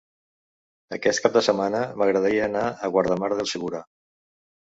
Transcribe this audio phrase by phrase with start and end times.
[0.95, 3.83] Aquest cap de setmana m'agradaria anar a Guardamar del Segura.